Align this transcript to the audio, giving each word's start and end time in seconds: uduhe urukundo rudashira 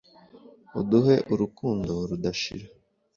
uduhe 0.79 1.15
urukundo 1.33 1.93
rudashira 2.09 2.65